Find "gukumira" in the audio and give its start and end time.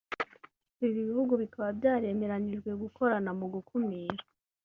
3.53-4.21